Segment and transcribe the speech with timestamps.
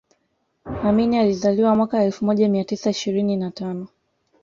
[0.83, 3.87] amini alizaliwa mwaka elfu moja mia tisa ishirini na tano